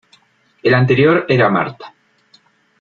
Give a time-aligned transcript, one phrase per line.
[0.63, 1.93] El anterior era Marta.